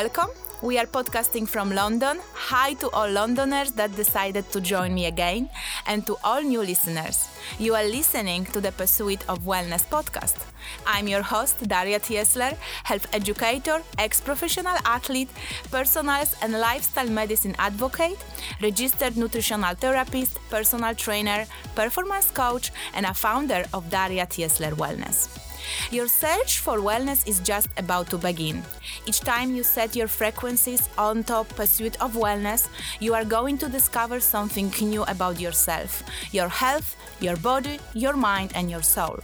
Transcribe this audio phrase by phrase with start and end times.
[0.00, 0.30] Welcome.
[0.62, 2.20] We are podcasting from London.
[2.32, 5.50] Hi to all Londoners that decided to join me again,
[5.86, 7.28] and to all new listeners.
[7.58, 10.38] You are listening to the Pursuit of Wellness podcast.
[10.86, 15.28] I'm your host, Daria Tiesler, health educator, ex professional athlete,
[15.70, 18.24] personals and lifestyle medicine advocate,
[18.62, 25.49] registered nutritional therapist, personal trainer, performance coach, and a founder of Daria Tiesler Wellness.
[25.90, 28.62] Your search for wellness is just about to begin.
[29.06, 32.68] Each time you set your frequencies on top pursuit of wellness,
[33.00, 38.52] you are going to discover something new about yourself, your health, your body, your mind,
[38.54, 39.20] and your soul.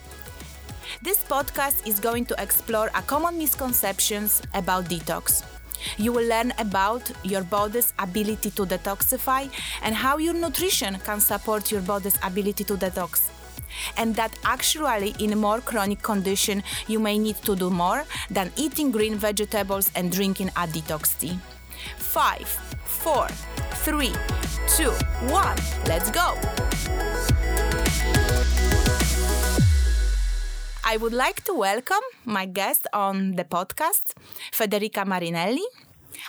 [1.02, 5.44] This podcast is going to explore a common misconceptions about detox.
[5.98, 9.50] You will learn about your body's ability to detoxify
[9.82, 13.30] and how your nutrition can support your body's ability to detox
[13.96, 18.52] and that actually in a more chronic condition you may need to do more than
[18.56, 21.38] eating green vegetables and drinking a detox tea.
[21.96, 22.48] Five,
[22.84, 23.28] four,
[23.84, 24.12] three,
[24.76, 24.90] two,
[25.30, 26.34] one, let's go!
[30.88, 34.14] I would like to welcome my guest on the podcast,
[34.52, 35.66] Federica Marinelli.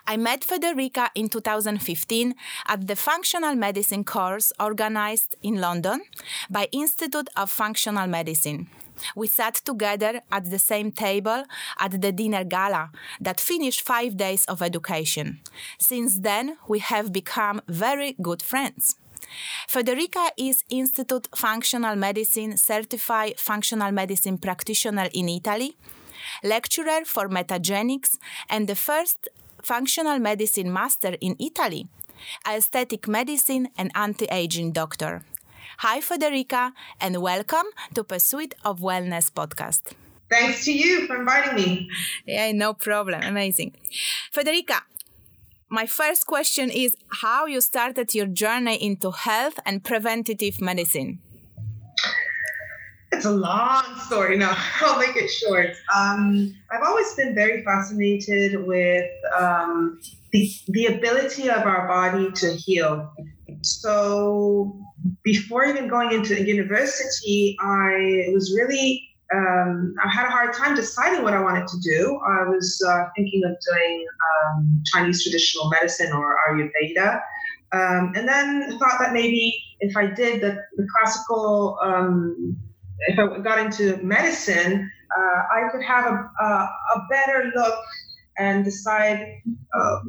[0.06, 2.36] I met Federica in 2015
[2.68, 6.02] at the functional medicine course organized in London
[6.50, 8.68] by Institute of Functional Medicine.
[9.16, 11.46] We sat together at the same table
[11.80, 15.40] at the dinner gala that finished five days of education.
[15.78, 18.96] Since then, we have become very good friends.
[19.68, 25.76] Federica is Institute Functional Medicine certified functional medicine practitioner in Italy,
[26.44, 28.18] lecturer for metagenics,
[28.50, 29.28] and the first
[29.68, 31.90] functional medicine master in Italy,
[32.50, 35.24] aesthetic medicine and anti-aging doctor.
[35.80, 39.92] Hi Federica and welcome to Pursuit of Wellness podcast.
[40.30, 41.90] Thanks to you for inviting me.
[42.26, 43.22] Yeah, no problem.
[43.24, 43.74] Amazing.
[44.34, 44.80] Federica,
[45.70, 51.20] my first question is how you started your journey into health and preventative medicine.
[53.12, 54.38] It's a long story.
[54.38, 55.72] No, I'll make it short.
[55.96, 60.00] Um, I've always been very fascinated with um,
[60.32, 63.12] the, the ability of our body to heal.
[63.62, 64.80] So
[65.24, 69.04] before even going into university, I was really
[69.34, 72.18] um, I had a hard time deciding what I wanted to do.
[72.26, 77.22] I was uh, thinking of doing um, Chinese traditional medicine or Ayurveda.
[77.74, 82.58] Um, and then thought that maybe if I did the, the classical um,
[83.08, 87.80] if I got into medicine, uh, I could have a, a, a, better look
[88.38, 89.42] and decide
[89.74, 90.00] uh,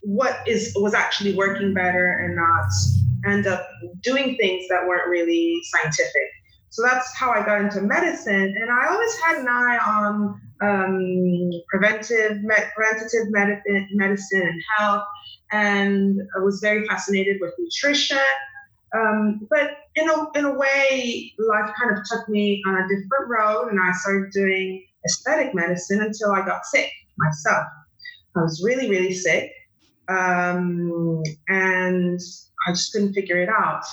[0.00, 3.66] what is was actually working better and not end up
[4.02, 6.28] doing things that weren't really scientific.
[6.68, 11.50] So that's how I got into medicine, and I always had an eye on um,
[11.68, 15.04] preventive, me- preventative medicine, medicine and health,
[15.52, 18.18] and I was very fascinated with nutrition
[18.94, 23.28] um, but in a, in a way, life kind of took me on a different
[23.28, 27.66] road, and I started doing aesthetic medicine until I got sick myself.
[28.36, 29.52] I was really, really sick,
[30.08, 32.20] um, and
[32.66, 33.84] I just couldn't figure it out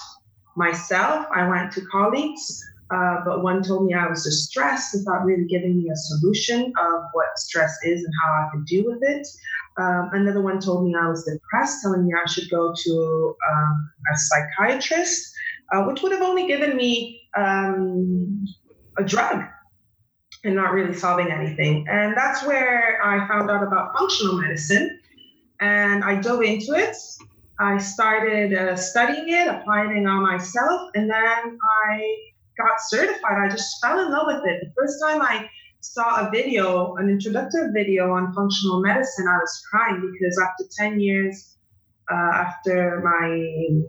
[0.56, 1.26] myself.
[1.34, 5.78] I went to colleagues, uh, but one told me I was distressed without really giving
[5.78, 9.28] me a solution of what stress is and how I could deal with it.
[9.80, 13.90] Um, another one told me I was depressed, telling me I should go to um,
[14.14, 15.34] a psychiatrist,
[15.72, 18.46] uh, which would have only given me um,
[18.98, 19.44] a drug
[20.44, 21.86] and not really solving anything.
[21.90, 25.00] And that's where I found out about functional medicine
[25.62, 26.98] and I dove into it.
[27.60, 32.16] I started uh, studying it, applying it on myself, and then I
[32.58, 33.38] got certified.
[33.46, 34.62] I just fell in love with it.
[34.62, 35.50] The first time I
[35.82, 41.00] saw a video, an introductory video on functional medicine, I was crying because after 10
[41.00, 41.58] years,
[42.12, 43.82] uh, after my,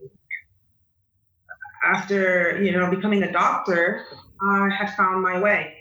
[1.84, 4.04] after, you know, becoming a doctor,
[4.40, 5.76] I had found my way.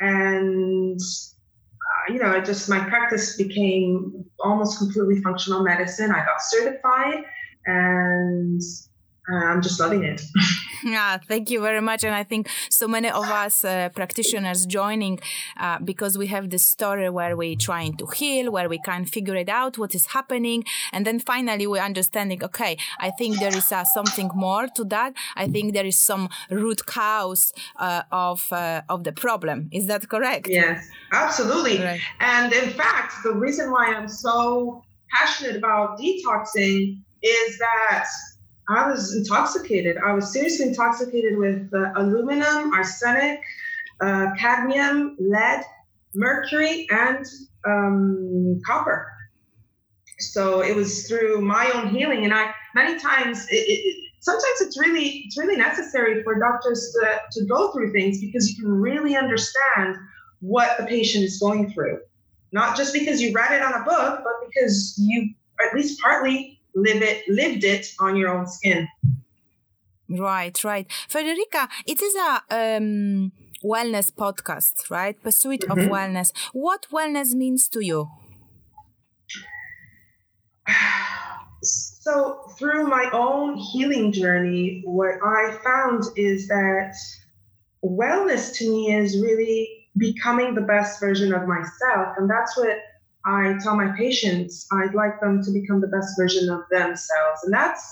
[0.00, 6.10] And, uh, you know, it just, my practice became almost completely functional medicine.
[6.12, 7.24] I got certified
[7.66, 8.62] and
[9.30, 10.22] I'm just loving it.
[10.84, 12.04] yeah, thank you very much.
[12.04, 15.20] And I think so many of us uh, practitioners joining
[15.58, 19.36] uh, because we have this story where we're trying to heal, where we can't figure
[19.36, 20.64] it out, what is happening.
[20.92, 25.12] And then finally we're understanding, okay, I think there is uh, something more to that.
[25.36, 29.68] I think there is some root cause uh, of, uh, of the problem.
[29.72, 30.48] Is that correct?
[30.48, 31.78] Yes, absolutely.
[31.78, 32.00] Right.
[32.20, 38.06] And in fact, the reason why I'm so passionate about detoxing is that
[38.68, 39.96] I was intoxicated.
[39.98, 43.40] I was seriously intoxicated with uh, aluminum, arsenic,
[44.00, 45.64] uh, cadmium, lead,
[46.14, 47.24] mercury, and
[47.66, 49.10] um, copper.
[50.18, 54.78] so it was through my own healing, and I many times it, it, sometimes it's
[54.78, 59.16] really it's really necessary for doctors to, to go through things because you can really
[59.16, 59.96] understand
[60.40, 61.98] what the patient is going through
[62.52, 65.32] not just because you read it on a book but because you
[65.66, 68.88] at least partly live it lived it on your own skin
[70.08, 73.32] right right federica it is a um,
[73.64, 75.72] wellness podcast right pursuit mm-hmm.
[75.72, 78.08] of wellness what wellness means to you
[81.62, 86.94] So, through my own healing journey, what I found is that
[87.84, 92.14] wellness to me is really becoming the best version of myself.
[92.16, 92.76] And that's what
[93.28, 94.66] I tell my patients.
[94.72, 97.44] I'd like them to become the best version of themselves.
[97.44, 97.84] And that's,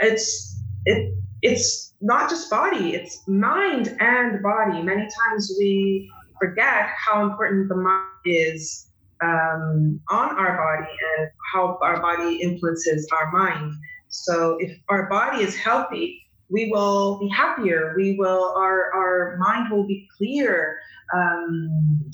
[0.00, 4.82] it's, it, it's not just body, it's mind and body.
[4.82, 6.10] Many times we
[6.40, 8.88] forget how important the mind is
[9.22, 13.72] um, on our body and how our body influences our mind.
[14.08, 16.20] So if our body is healthy,
[16.50, 17.94] we will be happier.
[17.96, 20.78] We will our our mind will be clear.
[21.14, 22.10] Um,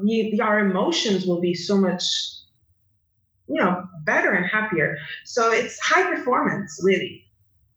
[0.00, 2.04] we, our emotions will be so much,
[3.48, 4.96] you know, better and happier.
[5.24, 7.24] So it's high performance, really.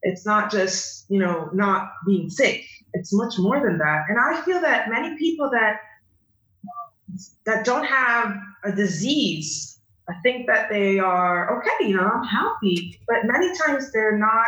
[0.04, 2.64] It's not just you know not being sick.
[2.94, 4.06] It's much more than that.
[4.08, 5.78] And I feel that many people that
[7.46, 9.76] that don't have a disease
[10.08, 14.48] I think that they are okay, you know, I'm healthy, but many times they're not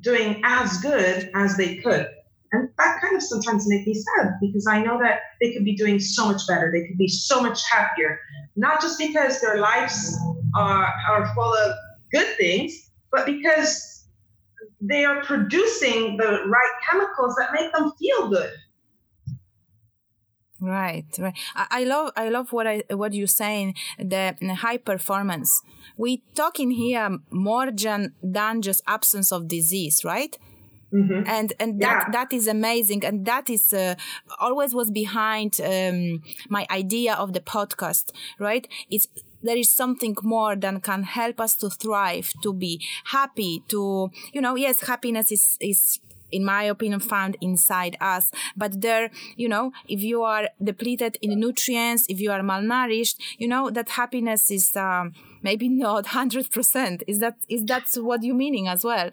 [0.00, 2.08] doing as good as they could.
[2.52, 5.74] And that kind of sometimes makes me sad because I know that they could be
[5.74, 6.70] doing so much better.
[6.72, 8.18] They could be so much happier,
[8.54, 10.16] not just because their lives
[10.54, 11.74] are, are full of
[12.12, 14.06] good things, but because
[14.80, 18.52] they are producing the right chemicals that make them feel good.
[20.60, 21.36] Right, right.
[21.54, 23.74] I, I love, I love what I, what you're saying.
[23.98, 25.60] The high performance.
[25.98, 30.36] We talking here more than than just absence of disease, right?
[30.92, 31.22] Mm-hmm.
[31.26, 32.10] And and that yeah.
[32.12, 33.96] that is amazing, and that is uh,
[34.38, 38.68] always was behind um, my idea of the podcast, right?
[38.88, 39.08] It's
[39.42, 44.40] there is something more than can help us to thrive, to be happy, to you
[44.40, 45.98] know, yes, happiness is is
[46.32, 48.30] in my opinion, found inside us.
[48.56, 53.48] But there, you know, if you are depleted in nutrients, if you are malnourished, you
[53.48, 55.12] know, that happiness is um,
[55.42, 57.02] maybe not 100%.
[57.06, 59.10] Is that, is that what you're meaning as well?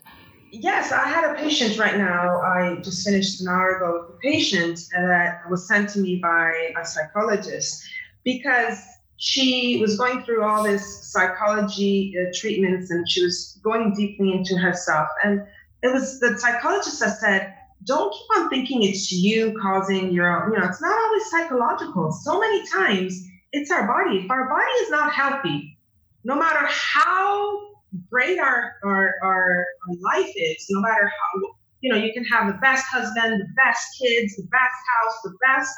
[0.56, 2.40] Yes, I had a patient right now.
[2.42, 6.74] I just finished an hour ago with a patient that was sent to me by
[6.80, 7.84] a psychologist
[8.24, 8.78] because
[9.18, 14.56] she was going through all this psychology uh, treatments and she was going deeply into
[14.56, 15.08] herself.
[15.24, 15.42] And
[15.82, 17.56] it was the psychologist that said,
[17.86, 22.12] don't keep on thinking it's you causing your own, you know, it's not always psychological.
[22.12, 24.20] So many times it's our body.
[24.20, 25.80] If our body is not healthy,
[26.24, 27.72] no matter how
[28.10, 31.42] great our, our, our, our life is, no matter how,
[31.82, 35.34] you know, you can have the best husband, the best kids, the best house, the
[35.42, 35.74] best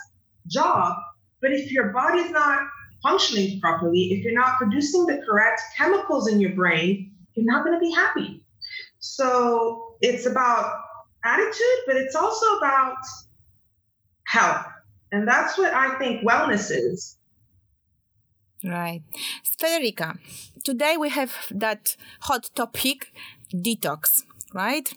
[0.48, 0.96] job.
[1.42, 2.68] But if your body is not
[3.04, 7.78] functioning properly, if you're not producing the correct chemicals in your brain, you're not going
[7.78, 8.44] to be happy.
[9.00, 10.82] So it's about
[11.24, 12.98] attitude, but it's also about
[14.28, 14.66] health.
[15.12, 17.18] And that's what I think wellness is.
[18.66, 19.04] Right.
[19.44, 20.18] Federica,
[20.64, 23.12] today we have that hot topic
[23.54, 24.92] detox, right?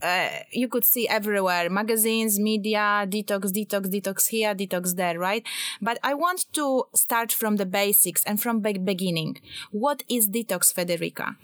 [0.00, 5.44] Uh, you could see everywhere magazines, media, detox, detox, detox here, detox there, right?
[5.82, 9.40] But I want to start from the basics and from the beginning.
[9.72, 11.34] What is detox, Federica?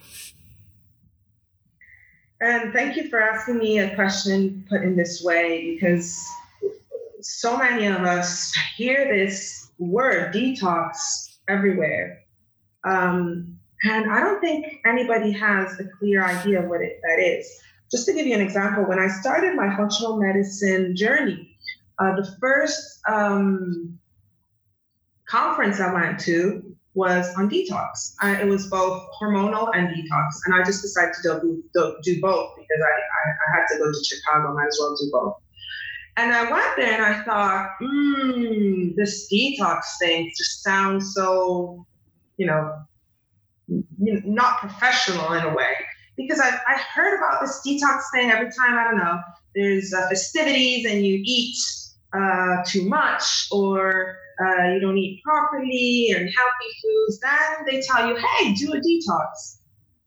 [2.41, 6.25] And thank you for asking me a question put in this way because
[7.21, 12.21] so many of us hear this word detox everywhere.
[12.85, 17.47] Um, and I don't think anybody has a clear idea of what it, that is.
[17.91, 21.57] Just to give you an example, when I started my functional medicine journey,
[21.99, 23.99] uh, the first um,
[25.29, 28.15] conference I went to was on detox.
[28.23, 32.55] It was both hormonal and detox, and I just decided to do, do, do both
[32.57, 35.35] because I, I, I, had to go to Chicago, might as well do both.
[36.17, 41.87] And I went there and I thought, hmm, this detox thing just sounds so,
[42.37, 42.73] you know,
[43.69, 45.73] not professional in a way.
[46.17, 49.19] Because I, I heard about this detox thing every time, I don't know,
[49.57, 51.57] there's uh, festivities and you eat
[52.13, 58.09] uh, too much or uh, you don't eat properly and healthy foods, then they tell
[58.09, 59.59] you, hey, do a detox.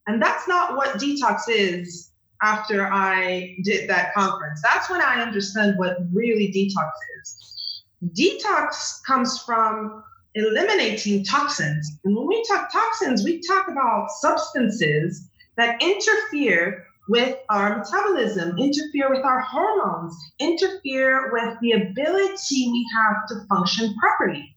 [0.08, 2.12] And that's not what detox is
[2.42, 4.62] after I did that conference.
[4.64, 6.92] That's when I understand what really detox
[7.22, 7.84] is.
[8.14, 10.04] Detox comes from
[10.36, 12.00] eliminating toxins.
[12.04, 19.10] And when we talk toxins, we talk about substances that interfere with our metabolism, interfere
[19.10, 24.54] with our hormones, interfere with the ability we have to function properly.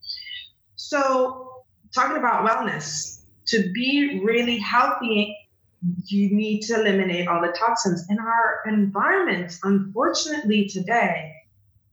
[0.76, 1.62] So,
[1.94, 5.36] talking about wellness, to be really healthy,
[6.06, 8.06] you need to eliminate all the toxins.
[8.08, 11.34] And our environment, unfortunately, today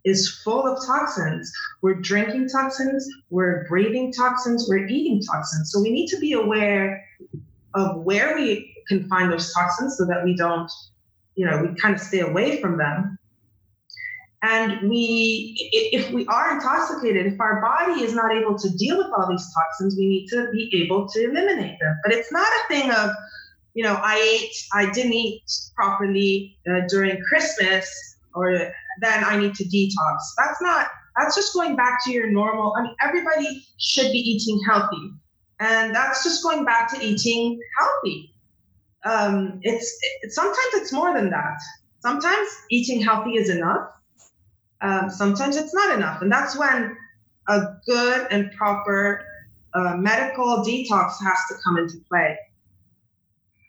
[0.04, 1.52] is full of toxins.
[1.82, 5.72] We're drinking toxins, we're breathing toxins, we're eating toxins.
[5.72, 7.06] So we need to be aware
[7.74, 10.72] of where we can find those toxins so that we don't,
[11.36, 13.18] you know, we kind of stay away from them.
[14.44, 19.08] And we, if we are intoxicated, if our body is not able to deal with
[19.08, 21.98] all these toxins, we need to be able to eliminate them.
[22.04, 23.10] But it's not a thing of,
[23.78, 25.44] you know, I ate, I didn't eat
[25.76, 27.86] properly uh, during Christmas,
[28.34, 28.52] or
[29.02, 30.18] then I need to detox.
[30.38, 32.74] That's not, that's just going back to your normal.
[32.78, 35.12] I mean, everybody should be eating healthy.
[35.60, 38.34] And that's just going back to eating healthy
[39.08, 41.60] um, it's it, sometimes it's more than that.
[42.00, 43.90] Sometimes eating healthy is enough.
[44.82, 46.96] Um, sometimes it's not enough, and that's when
[47.48, 49.26] a good and proper
[49.74, 52.38] uh, medical detox has to come into play.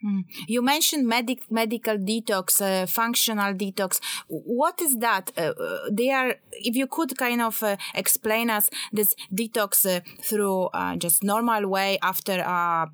[0.01, 0.21] Hmm.
[0.47, 3.99] You mentioned medic, medical detox, uh, functional detox.
[4.27, 5.31] What is that?
[5.37, 9.99] Uh, uh they are, if you could kind of uh, explain us this detox uh,
[10.21, 12.89] through uh, just normal way after a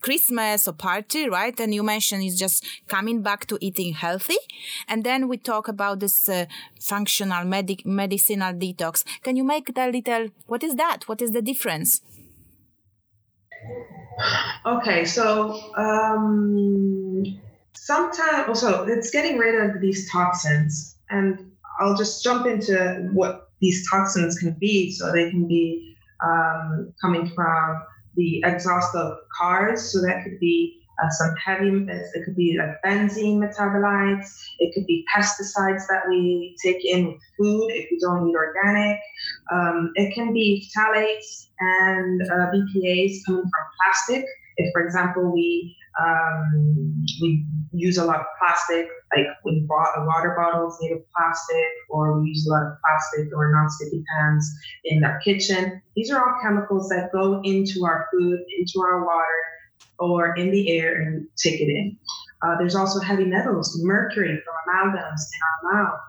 [0.00, 1.60] Christmas or party, right?
[1.60, 4.38] And you mentioned it's just coming back to eating healthy.
[4.88, 6.28] And then we talk about this
[6.80, 9.04] functional medic- medicinal detox.
[9.22, 11.06] Can you make that little, what is that?
[11.06, 12.00] What is the difference?
[14.66, 17.40] Okay, so um,
[17.72, 20.96] sometimes, also, it's getting rid of these toxins.
[21.08, 24.92] And I'll just jump into what these toxins can be.
[24.92, 27.82] So they can be um, coming from
[28.16, 29.92] the exhaust of cars.
[29.92, 34.28] So that could be uh, some heavy, it could be like benzene metabolites.
[34.58, 38.98] It could be pesticides that we take in with food if we don't eat organic.
[39.52, 44.24] Um, it can be phthalates and uh, BPAs coming from plastic.
[44.56, 50.04] If, for example, we um, we use a lot of plastic, like we bought a
[50.04, 54.52] water bottles made of plastic, or we use a lot of plastic or non-sticky pans
[54.84, 55.82] in our kitchen.
[55.96, 59.40] These are all chemicals that go into our food, into our water,
[60.00, 61.96] or in the air and take it in.
[62.42, 66.00] Uh, there's also heavy metals, mercury from amalgams in our mouth.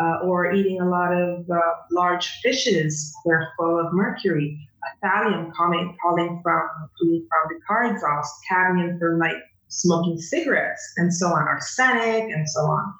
[0.00, 4.56] Uh, or eating a lot of uh, large fishes, they're full of mercury
[5.02, 6.68] thallium coming, coming from
[7.00, 9.36] coming from the car exhaust, cadmium from like
[9.68, 12.94] smoking cigarettes, and so on, arsenic, and so on.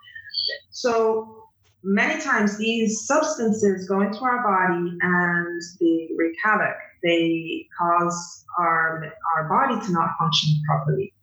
[0.71, 1.49] So
[1.83, 6.76] many times these substances go into our body and they wreak havoc.
[7.02, 11.14] They cause our our body to not function properly,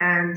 [0.00, 0.36] and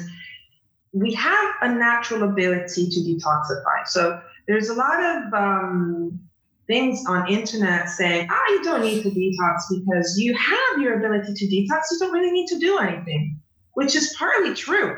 [0.91, 3.87] we have a natural ability to detoxify.
[3.87, 6.19] So there's a lot of um,
[6.67, 10.97] things on internet saying, ah, oh, you don't need to detox because you have your
[10.97, 11.81] ability to detox.
[11.91, 13.39] You don't really need to do anything,
[13.73, 14.97] which is partly true.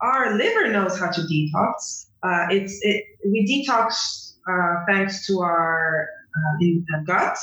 [0.00, 2.06] Our liver knows how to detox.
[2.22, 7.38] Uh, it's it we detox uh, thanks to our uh, gut,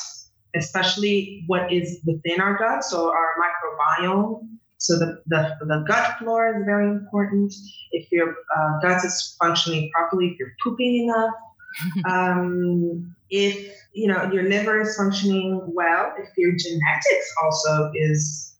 [0.55, 4.47] especially what is within our gut, so our microbiome.
[4.77, 7.53] So the, the, the gut flora is very important.
[7.91, 11.33] If your uh, gut is functioning properly, if you're pooping enough,
[12.09, 18.55] um, if you know your liver is functioning well, if your genetics also is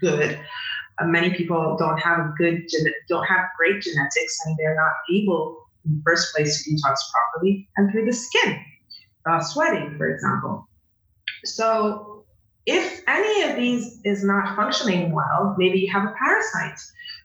[0.00, 0.38] good,
[0.98, 2.62] uh, many people don't have good
[3.08, 7.68] don't have great genetics and they're not able in the first place to detox properly
[7.76, 8.64] and through the skin,
[9.28, 10.66] uh, sweating, for example.
[11.46, 12.24] So
[12.66, 16.80] if any of these is not functioning well, maybe you have a parasite.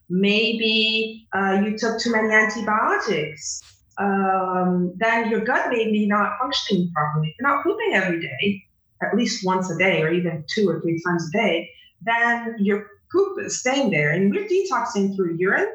[0.10, 3.62] Maybe uh, you took too many antibiotics
[4.01, 7.30] um, then your gut may be not functioning properly.
[7.30, 8.63] If you're not pooping every day,
[9.01, 11.70] at least once a day, or even two or three times a day,
[12.01, 14.12] then your poop is staying there.
[14.12, 15.72] And we're detoxing through urine,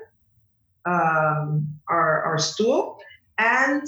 [0.86, 2.98] um, our, our stool,
[3.38, 3.86] and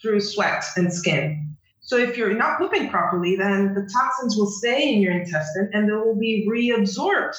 [0.00, 1.53] through sweat and skin.
[1.84, 5.86] So if you're not pooping properly, then the toxins will stay in your intestine and
[5.86, 7.36] they will be reabsorbed.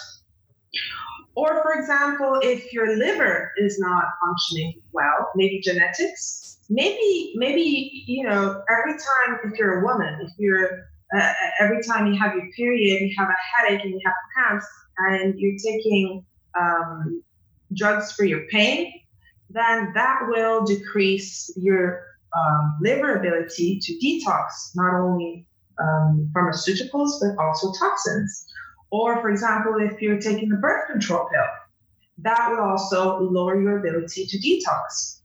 [1.35, 8.23] Or, for example, if your liver is not functioning well, maybe genetics, maybe, maybe, you
[8.23, 10.85] know, every time, if you're a woman, if you're,
[11.17, 14.65] uh, every time you have your period, you have a headache and you have cramps,
[14.97, 16.23] and you're taking
[16.57, 17.23] um,
[17.73, 18.93] drugs for your pain,
[19.49, 25.45] then that will decrease your um, liver ability to detox not only
[25.81, 28.45] um, pharmaceuticals, but also toxins.
[28.91, 31.43] Or, for example, if you're taking the birth control pill,
[32.19, 35.19] that will also lower your ability to detox.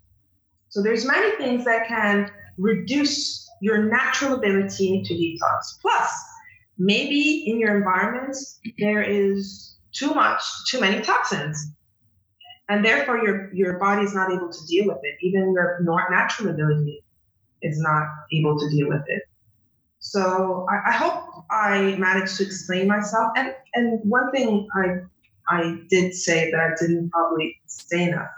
[0.68, 5.80] So there's many things that can reduce your natural ability to detox.
[5.80, 6.10] Plus,
[6.78, 8.36] maybe in your environment
[8.78, 11.72] there is too much, too many toxins.
[12.70, 15.16] And therefore your your body is not able to deal with it.
[15.20, 17.04] Even your natural ability
[17.62, 19.22] is not able to deal with it.
[19.98, 23.32] So I, I hope I managed to explain myself.
[23.36, 24.84] And and one thing I
[25.48, 28.30] I did say that I didn't probably say enough.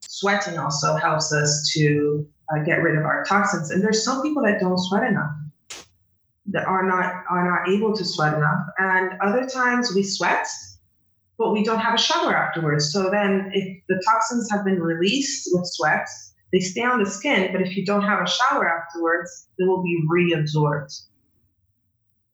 [0.00, 3.70] Sweating also helps us to uh, get rid of our toxins.
[3.70, 5.30] And there's some people that don't sweat enough,
[6.46, 8.62] that are not are not able to sweat enough.
[8.78, 10.46] And other times we sweat,
[11.38, 12.92] but we don't have a shower afterwards.
[12.92, 16.06] So then, if the toxins have been released with sweat,
[16.52, 17.52] they stay on the skin.
[17.52, 20.92] But if you don't have a shower afterwards, they will be reabsorbed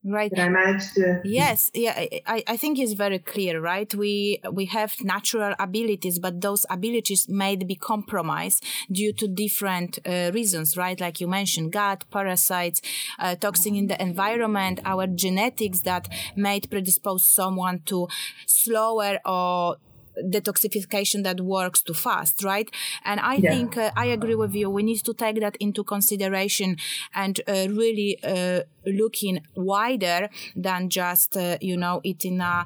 [0.05, 0.31] right.
[0.31, 1.71] Did i manage to yes.
[1.75, 1.95] Yeah
[2.27, 3.93] I, I think it's very clear right?
[3.95, 10.31] We we have natural abilities but those abilities may be compromised due to different uh,
[10.35, 11.01] reasons right?
[11.01, 12.83] Like you mentioned gut parasites
[13.19, 18.09] uh, toxin in the environment our genetics that might predispose someone to
[18.47, 19.77] slower or
[20.19, 22.71] detoxification that works too fast, right?
[23.05, 23.51] And I yeah.
[23.51, 24.71] think uh, I agree with you.
[24.71, 26.77] We need to take that into consideration
[27.15, 32.65] and uh, really uh, looking wider than just, uh, you know, eating uh,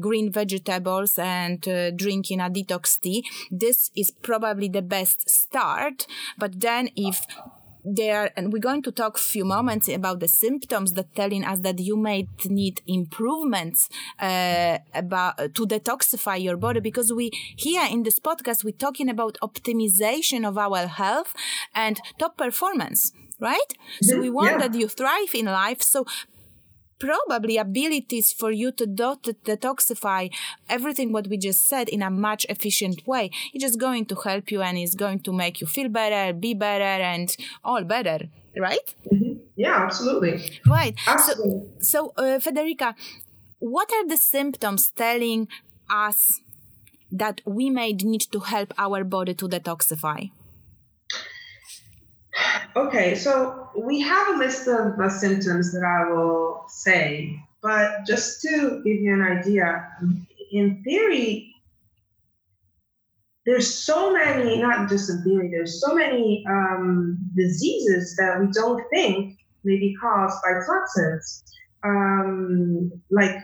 [0.00, 3.24] green vegetables and uh, drinking a detox tea.
[3.50, 6.06] This is probably the best start.
[6.36, 7.26] But then if
[7.94, 11.60] there and we're going to talk a few moments about the symptoms that telling us
[11.60, 13.88] that you may need improvements
[14.20, 19.38] uh, about to detoxify your body because we here in this podcast we're talking about
[19.42, 21.34] optimization of our health
[21.74, 23.72] and top performance right?
[24.02, 24.68] So we want yeah.
[24.68, 25.82] that you thrive in life.
[25.82, 26.04] So
[26.98, 30.30] probably abilities for you to detoxify
[30.68, 33.30] everything what we just said in a much efficient way.
[33.52, 36.54] It's just going to help you and it's going to make you feel better be
[36.54, 37.34] better and
[37.64, 38.94] all better right?
[39.12, 39.34] Mm-hmm.
[39.56, 40.60] yeah absolutely.
[40.66, 40.94] Right.
[41.06, 41.68] Absolutely.
[41.80, 42.94] so, so uh, federica
[43.58, 45.48] what are the symptoms telling
[45.90, 46.40] us
[47.10, 50.30] that we may need to help our body to detoxify
[52.76, 58.82] Okay, so we have a list of symptoms that I will say, but just to
[58.84, 59.88] give you an idea,
[60.52, 61.54] in theory,
[63.46, 68.82] there's so many, not just in theory, there's so many um, diseases that we don't
[68.90, 71.44] think may be caused by toxins.
[71.84, 73.36] Um, like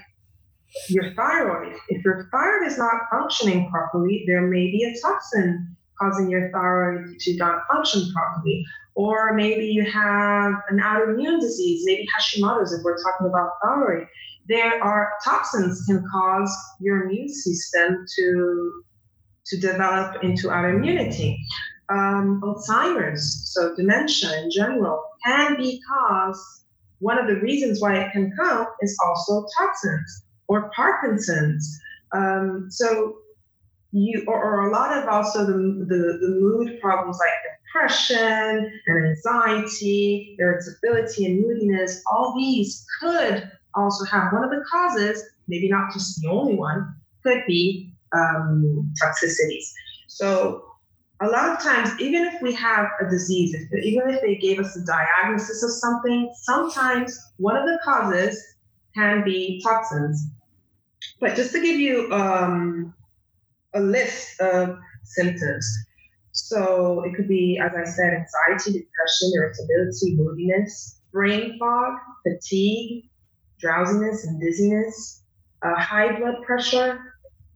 [0.88, 1.76] your thyroid.
[1.88, 7.18] If your thyroid is not functioning properly, there may be a toxin causing your thyroid
[7.20, 8.64] to not function properly.
[8.94, 14.06] Or maybe you have an autoimmune disease, maybe Hashimoto's if we're talking about thyroid.
[14.48, 18.82] There are toxins can cause your immune system to
[19.46, 21.36] to develop into autoimmunity.
[21.90, 26.42] Um, Alzheimer's, so dementia in general, can be caused.
[27.00, 31.78] One of the reasons why it can come is also toxins or Parkinson's.
[32.12, 33.16] Um, so
[33.92, 37.28] you or, or, a lot of also the, the, the mood problems like
[37.74, 45.22] depression and anxiety, irritability and moodiness, all these could also have one of the causes,
[45.48, 49.64] maybe not just the only one, could be um, toxicities.
[50.08, 50.64] So
[51.20, 54.58] a lot of times, even if we have a disease, if, even if they gave
[54.60, 58.40] us a diagnosis of something, sometimes one of the causes
[58.94, 60.28] can be toxins.
[61.20, 62.94] But just to give you um,
[63.74, 65.66] a list of symptoms.
[66.34, 73.08] So it could be, as I said, anxiety, depression, irritability, moodiness, brain fog, fatigue,
[73.60, 75.22] drowsiness and dizziness,
[75.62, 76.98] uh, high blood pressure,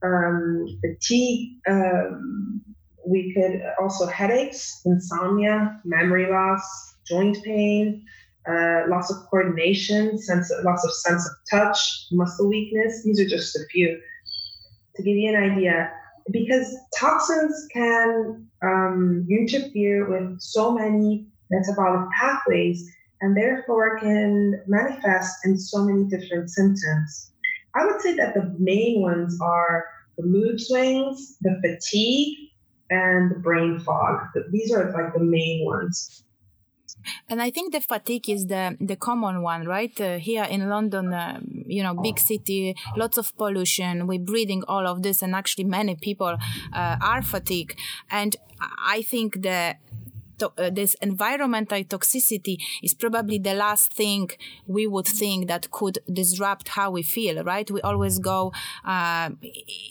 [0.04, 1.56] um, fatigue.
[1.68, 2.62] Um,
[3.04, 8.04] we could also headaches, insomnia, memory loss, joint pain,
[8.48, 13.02] uh, loss of coordination, sense, loss of sense of touch, muscle weakness.
[13.02, 14.00] These are just a few.
[14.94, 15.90] To give you an idea,
[16.30, 25.58] because toxins can um, interfere with so many metabolic pathways and therefore can manifest in
[25.58, 27.32] so many different symptoms.
[27.74, 29.84] I would say that the main ones are
[30.16, 32.36] the mood swings, the fatigue,
[32.90, 34.20] and the brain fog.
[34.50, 36.24] These are like the main ones.
[37.28, 39.98] And I think the fatigue is the the common one, right?
[40.00, 44.06] Uh, here in London, uh, you know, big city, lots of pollution.
[44.06, 46.36] We're breathing all of this, and actually, many people
[46.72, 47.78] uh, are fatigued.
[48.10, 48.36] And
[48.86, 49.76] I think the
[50.38, 54.30] to- uh, this environmental toxicity is probably the last thing
[54.66, 57.70] we would think that could disrupt how we feel, right?
[57.70, 58.52] We always go
[58.84, 59.30] uh,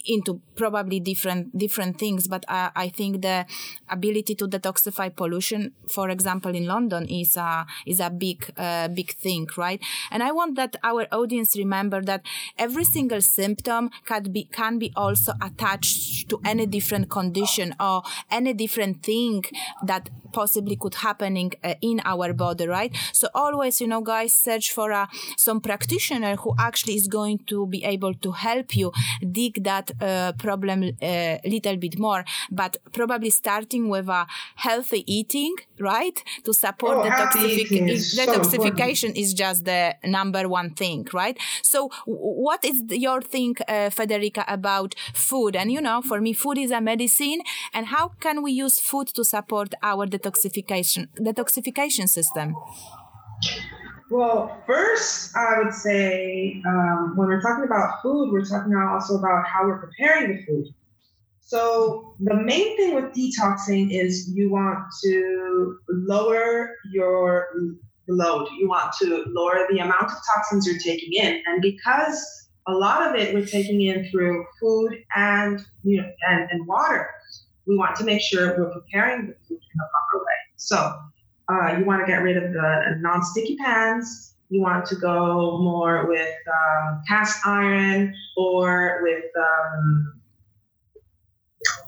[0.06, 3.46] into probably different different things, but uh, I think the
[3.88, 9.14] ability to detoxify pollution, for example, in London, is a is a big uh, big
[9.14, 9.80] thing, right?
[10.10, 12.22] And I want that our audience remember that
[12.58, 18.52] every single symptom can be can be also attached to any different condition or any
[18.52, 19.44] different thing
[19.84, 22.94] that possibly could happening uh, in our body right?
[23.12, 27.66] So always you know guys search for a some practitioner who actually is going to
[27.66, 28.92] be able to help you
[29.30, 32.24] dig that uh, problem a uh, little bit more.
[32.50, 36.22] But probably starting with a healthy eating right?
[36.44, 41.38] To support oh, detoxification is detoxification so is just the number one thing right?
[41.62, 45.56] So what is your thing uh, federica about food?
[45.56, 47.40] And you know for me food is a medicine
[47.72, 52.54] and how can we use food to support our detoxification detoxification system?
[54.10, 59.46] Well, first, I would say um, when we're talking about food, we're talking also about
[59.46, 60.66] how we're preparing the food.
[61.40, 67.48] So, the main thing with detoxing is you want to lower your
[68.08, 68.48] load.
[68.58, 71.42] You want to lower the amount of toxins you're taking in.
[71.46, 76.50] And because a lot of it we're taking in through food and you know and,
[76.50, 77.08] and water,
[77.68, 80.38] we want to make sure we're preparing the food in a proper way.
[80.56, 80.98] So
[81.52, 84.34] uh, you want to get rid of the non-sticky pans.
[84.48, 90.20] You want to go more with um, cast iron or with um,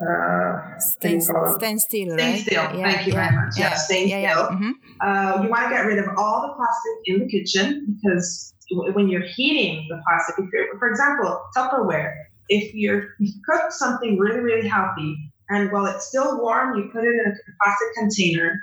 [0.06, 2.38] uh, stain, stain steel, stain right?
[2.38, 2.54] steel.
[2.54, 3.58] Yeah, Thank you yeah, very much.
[3.58, 4.46] Yeah, yeah stain yeah, steel.
[4.48, 4.70] Mm-hmm.
[5.00, 9.08] Uh, you want to get rid of all the plastic in the kitchen because when
[9.08, 12.12] you're heating the plastic, if you're, for example, Tupperware,
[12.50, 16.90] if you're if you cook something really really healthy and while it's still warm, you
[16.92, 18.58] put it in a plastic container,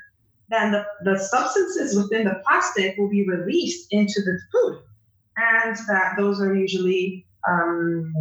[0.50, 4.82] then the, the substances within the plastic will be released into the food.
[5.36, 8.14] And that those are usually um,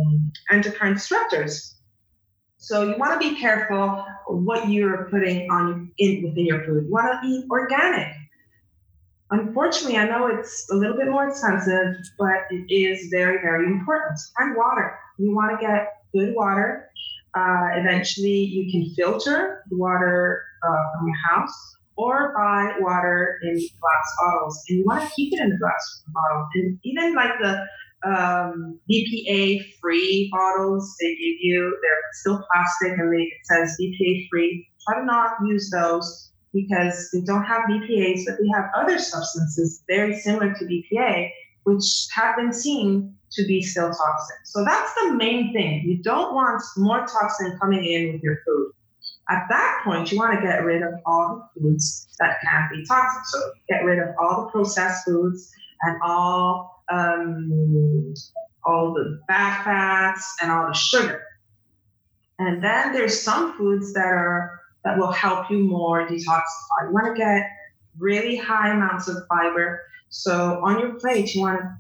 [0.51, 1.75] endocrine disruptors.
[2.59, 6.87] So you want to be careful what you're putting on in within your food.
[6.87, 8.13] You want to eat organic.
[9.31, 14.19] Unfortunately, I know it's a little bit more expensive, but it is very, very important.
[14.39, 14.99] And water.
[15.19, 16.91] You want to get good water
[17.37, 23.55] uh, eventually, you can filter the water uh, from your house or buy water in
[23.55, 24.63] glass bottles.
[24.69, 26.49] And you want to keep it in a glass bottle.
[26.55, 27.61] And even like the
[28.07, 34.29] um, BPA free bottles they give you, they're still plastic and they, it says BPA
[34.31, 34.67] free.
[34.89, 39.83] Try to not use those because they don't have BPAs, but they have other substances
[39.89, 41.31] very similar to BPA,
[41.65, 44.37] which have been seen to be still toxic.
[44.45, 45.83] So that's the main thing.
[45.87, 48.73] You don't want more toxin coming in with your food.
[49.29, 52.85] At that point, you want to get rid of all the foods that can be
[52.85, 53.23] toxic.
[53.27, 58.15] So get rid of all the processed foods and all um,
[58.65, 61.23] all the bad fats and all the sugar.
[62.39, 66.87] And then there's some foods that are that will help you more detoxify.
[66.87, 67.51] You want to get
[67.99, 69.83] really high amounts of fiber.
[70.11, 71.77] So on your plate, you want to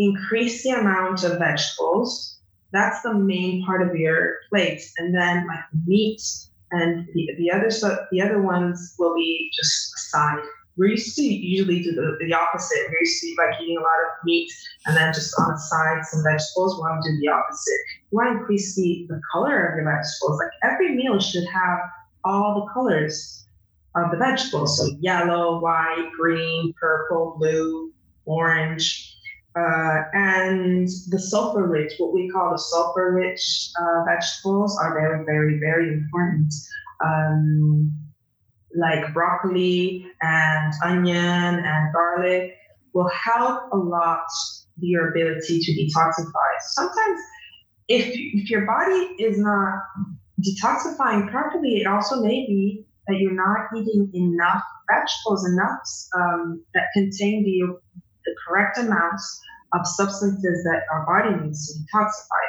[0.00, 2.38] increase the amount of vegetables.
[2.72, 4.82] That's the main part of your plate.
[4.98, 10.10] And then like meats and the, the other so the other ones will be just
[10.10, 10.38] side.
[10.76, 12.78] We're used to usually do the, the opposite.
[12.88, 14.50] We're used to like eating a lot of meat
[14.86, 16.76] and then just on the side some vegetables.
[16.76, 17.80] We want to do the opposite.
[18.10, 20.38] You want to increase the, the color of your vegetables.
[20.38, 21.80] Like every meal should have
[22.24, 23.44] all the colors
[23.96, 24.78] of the vegetables.
[24.78, 27.92] So yellow, white, green, purple, blue,
[28.24, 29.09] orange.
[29.56, 35.24] Uh, and the sulfur rich, what we call the sulfur rich uh, vegetables, are very,
[35.24, 36.52] very, very important.
[37.04, 37.92] Um,
[38.76, 42.56] like broccoli and onion and garlic
[42.92, 44.26] will help a lot
[44.78, 46.50] your ability to detoxify.
[46.72, 47.20] Sometimes,
[47.88, 49.80] if, if your body is not
[50.40, 55.80] detoxifying properly, it also may be that you're not eating enough vegetables, enough
[56.16, 57.78] um, that contain the
[58.24, 59.40] the correct amounts
[59.72, 62.44] of substances that our body needs to detoxify.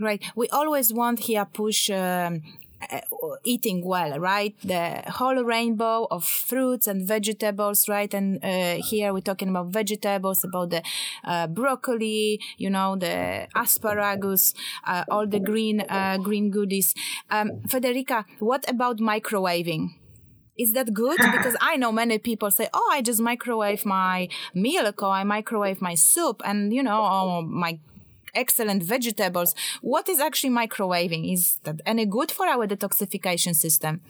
[0.00, 0.22] Right.
[0.34, 2.42] We always want here push um,
[2.90, 3.00] uh,
[3.44, 4.54] eating well, right?
[4.62, 8.12] The whole rainbow of fruits and vegetables, right?
[8.12, 10.82] And uh, here we're talking about vegetables, about the
[11.24, 14.54] uh, broccoli, you know, the asparagus,
[14.86, 16.94] uh, all the green uh, green goodies.
[17.30, 19.90] Um, Federica, what about microwaving?
[20.56, 21.18] Is that good?
[21.34, 25.80] Because I know many people say, "Oh, I just microwave my milk or I microwave
[25.80, 27.78] my soup, and you know, oh, my
[28.34, 31.32] excellent vegetables." What is actually microwaving?
[31.32, 34.00] Is that any good for our detoxification system?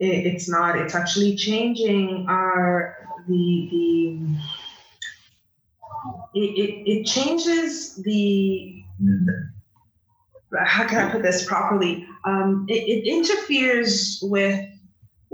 [0.00, 0.76] it's not.
[0.76, 2.96] It's actually changing our
[3.28, 4.38] the the.
[6.34, 9.48] It, it, it changes the, the
[10.64, 12.06] how can I put this properly?
[12.24, 14.68] Um, it, it, interferes with,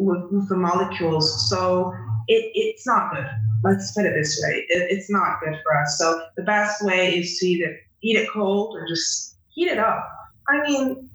[0.01, 1.93] with, with the molecules, so
[2.29, 3.27] it, it's not good.
[3.63, 5.99] Let's put it this way: it, it's not good for us.
[5.99, 10.09] So the best way is to either eat it cold or just heat it up.
[10.49, 11.11] I mean,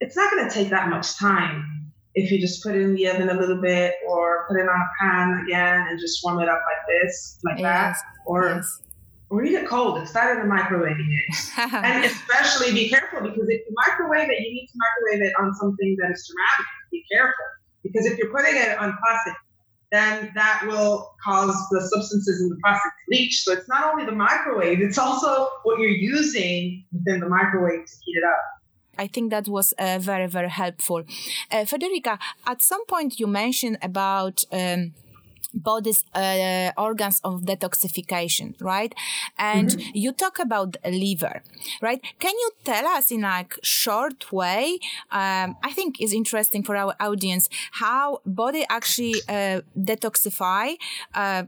[0.00, 3.08] it's not going to take that much time if you just put it in the
[3.08, 6.48] oven a little bit or put it on a pan again and just warm it
[6.48, 8.00] up like this, like yes.
[8.00, 8.48] that, or.
[8.48, 8.80] Yes
[9.30, 9.98] or eat it cold.
[9.98, 11.34] It's better than microwaving it.
[11.72, 15.52] and especially be careful because if you microwave it, you need to microwave it on
[15.54, 16.66] something that is ceramic.
[16.92, 17.46] Be careful
[17.84, 19.34] because if you're putting it on plastic,
[19.92, 23.42] then that will cause the substances in the plastic to leach.
[23.42, 27.92] So it's not only the microwave, it's also what you're using within the microwave to
[28.04, 28.40] heat it up.
[28.98, 31.04] I think that was uh, very, very helpful.
[31.50, 34.94] Uh, Federica, at some point you mentioned about um,
[35.54, 38.94] body's uh, organs of detoxification, right?
[39.38, 39.90] And mm-hmm.
[39.94, 41.42] you talk about liver,
[41.80, 42.00] right?
[42.18, 44.78] Can you tell us in like short way?
[45.10, 50.76] Um, I think is interesting for our audience how body actually uh, detoxify.
[51.14, 51.44] Uh,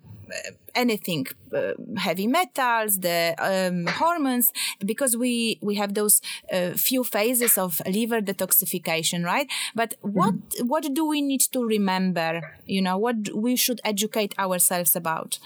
[0.75, 4.53] anything uh, heavy metals the um, hormones
[4.85, 6.21] because we we have those
[6.53, 9.49] uh, few phases of liver detoxification right?
[9.75, 10.69] But what mm-hmm.
[10.69, 15.39] what do we need to remember you know what we should educate ourselves about?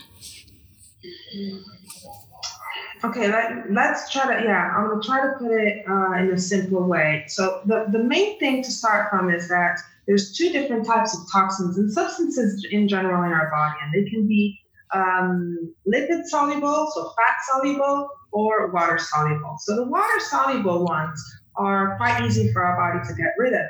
[3.03, 6.31] Okay let, let's try to yeah i'm going to try to put it uh, in
[6.33, 7.25] a simple way.
[7.29, 11.21] So the, the main thing to start from is that there's two different types of
[11.31, 14.60] toxins and substances in general in our body and they can be
[14.95, 19.57] um, lipid soluble, so fat soluble, or water soluble.
[19.61, 21.23] So the water soluble ones
[21.57, 23.67] are quite easy for our body to get rid of.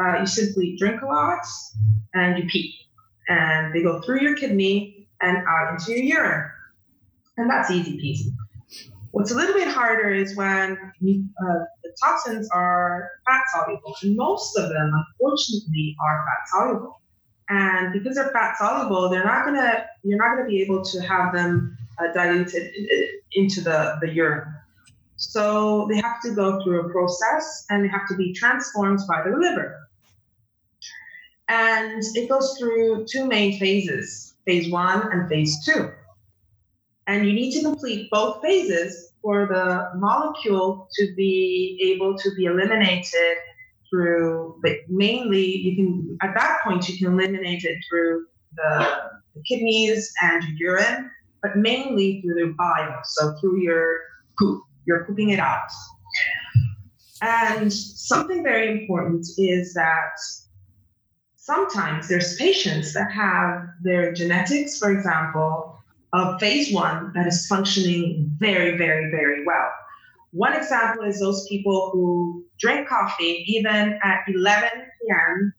[0.00, 1.44] Uh, you simply drink a lot
[2.14, 2.74] and you pee,
[3.28, 6.50] and they go through your kidney and out into your urine.
[7.36, 8.34] And that's easy peasy.
[9.12, 14.56] What's a little bit harder is when uh, the toxins are fat soluble, and most
[14.56, 16.99] of them, unfortunately, are fat soluble.
[17.50, 21.34] And because they're fat soluble, they're not gonna you're not gonna be able to have
[21.34, 22.72] them uh, diluted
[23.32, 24.54] into the, the urine.
[25.16, 29.22] So they have to go through a process and they have to be transformed by
[29.28, 29.88] the liver.
[31.48, 35.90] And it goes through two main phases, phase one and phase two.
[37.08, 42.44] And you need to complete both phases for the molecule to be able to be
[42.44, 43.38] eliminated
[43.90, 48.26] through, but mainly you can, at that point, you can eliminate it through
[48.56, 48.88] the,
[49.34, 51.10] the kidneys and urine,
[51.42, 53.98] but mainly through the bile, so through your
[54.38, 54.62] poop.
[54.86, 55.68] You're pooping it out.
[57.22, 60.16] And something very important is that
[61.36, 65.76] sometimes there's patients that have their genetics, for example,
[66.12, 69.68] of phase one that is functioning very, very, very well.
[70.32, 75.52] One example is those people who drink coffee even at 11 p.m.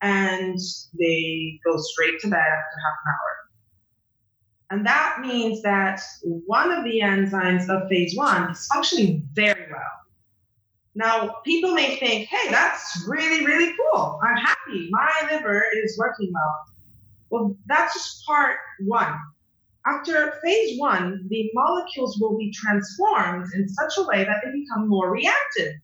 [0.00, 0.58] and
[0.98, 3.38] they go straight to bed after half an hour.
[4.70, 9.80] And that means that one of the enzymes of phase one is functioning very well.
[10.94, 14.18] Now, people may think, hey, that's really, really cool.
[14.22, 14.88] I'm happy.
[14.90, 16.64] My liver is working well.
[17.30, 19.14] Well, that's just part one.
[19.88, 24.88] After phase one, the molecules will be transformed in such a way that they become
[24.88, 25.74] more reactive.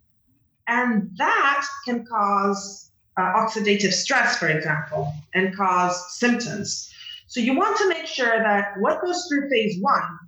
[0.66, 6.92] And that can cause uh, oxidative stress, for example, and cause symptoms.
[7.28, 10.18] So you want to make sure that what goes through phase one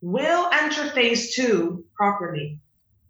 [0.00, 2.58] will enter phase two properly.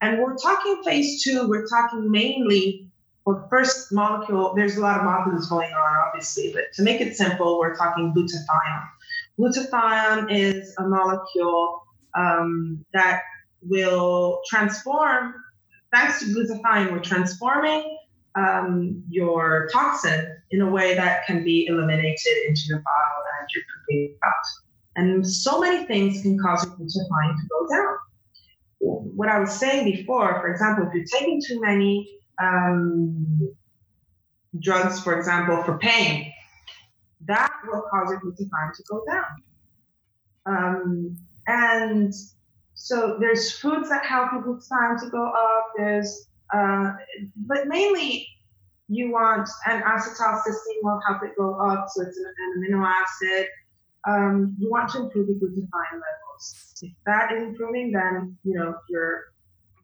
[0.01, 2.89] And we're talking phase two, we're talking mainly
[3.25, 7.17] for first molecule, there's a lot of molecules going on, obviously, but to make it
[7.17, 8.89] simple, we're talking glutathione.
[9.39, 11.83] Glutathione is a molecule
[12.17, 13.23] um, that
[13.63, 15.35] will transform,
[15.93, 17.99] thanks to glutathione, we're transforming
[18.35, 23.63] um, your toxin in a way that can be eliminated into your bile and your
[23.75, 24.33] pooping out.
[24.97, 27.97] And so many things can cause your glutathione to go down.
[28.81, 33.55] What I was saying before, for example, if you're taking too many um,
[34.61, 36.32] drugs, for example, for pain,
[37.27, 39.25] that will cause your glutathione to go down.
[40.47, 42.13] Um, and
[42.75, 45.67] so there's foods that help your glutathione to go up.
[45.77, 46.93] There's, uh,
[47.37, 48.27] but mainly
[48.89, 52.25] you want N-acetylcysteine will help it go up, so it's an,
[52.59, 53.47] amino acid.
[54.07, 56.75] Um, you want to improve the glutathione levels.
[56.83, 59.33] If that is improving, then you know you're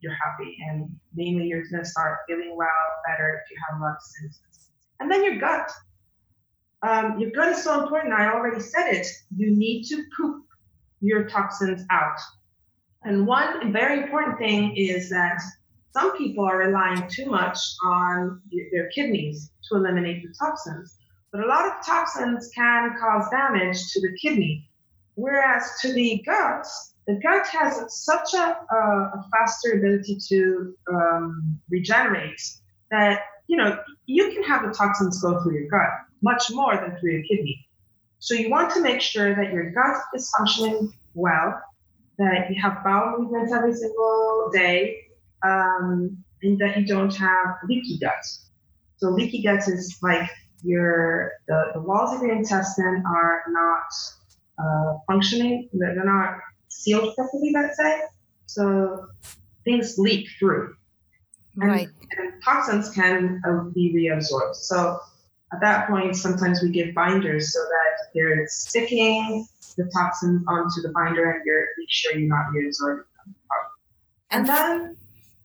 [0.00, 2.68] you're happy, and mainly you're going to start feeling well,
[3.06, 4.70] better if you have less symptoms.
[5.00, 5.70] And then your gut.
[6.82, 8.14] Um, your gut is so important.
[8.14, 9.06] I already said it.
[9.36, 10.44] You need to poop
[11.00, 12.18] your toxins out.
[13.04, 15.40] And one very important thing is that
[15.92, 18.40] some people are relying too much on
[18.72, 20.98] their kidneys to eliminate the toxins.
[21.32, 24.68] But a lot of toxins can cause damage to the kidney.
[25.14, 26.66] Whereas to the gut,
[27.06, 32.40] the gut has such a, a, a faster ability to um, regenerate
[32.90, 35.90] that you know you can have the toxins go through your gut
[36.22, 37.66] much more than through your kidney.
[38.20, 41.60] So you want to make sure that your gut is functioning well,
[42.18, 44.96] that you have bowel movements every single day,
[45.44, 48.24] um, and that you don't have leaky gut.
[48.96, 50.28] So leaky gut is like
[50.64, 53.86] your the, the walls of your intestine are not
[54.58, 57.52] uh, functioning; they're not sealed properly.
[57.54, 58.00] Let's say
[58.46, 59.06] so
[59.64, 60.74] things leak through,
[61.60, 61.88] and, right?
[62.18, 64.56] And toxins can uh, be reabsorbed.
[64.56, 64.98] So
[65.52, 70.92] at that point, sometimes we give binders so that they're sticking the toxins onto the
[70.94, 73.34] binder and you're make sure you're not reabsorbing them.
[74.30, 74.96] And, and then,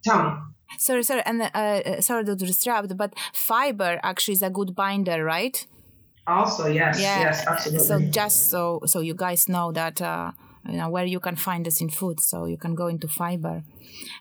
[0.03, 0.31] tell me.
[0.77, 5.23] Sorry, sorry, and uh, uh, sorry to disrupt, but fiber actually is a good binder,
[5.23, 5.65] right?
[6.25, 7.19] Also, yes, yeah.
[7.19, 7.85] yes, absolutely.
[7.85, 10.31] So just so so you guys know that uh,
[10.67, 13.63] you know where you can find this in food, so you can go into fiber.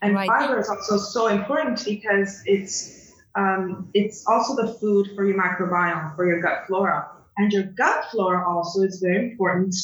[0.03, 0.29] And right.
[0.29, 6.15] fiber is also so important because it's um, it's also the food for your microbiome,
[6.17, 9.75] for your gut flora, and your gut flora also is very important